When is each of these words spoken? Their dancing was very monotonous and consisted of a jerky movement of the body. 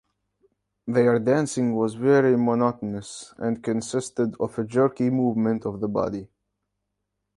Their 0.87 1.19
dancing 1.19 1.75
was 1.75 1.93
very 1.93 2.35
monotonous 2.35 3.35
and 3.37 3.61
consisted 3.63 4.33
of 4.39 4.57
a 4.57 4.63
jerky 4.63 5.11
movement 5.11 5.63
of 5.63 5.79
the 5.79 5.87
body. 5.87 6.27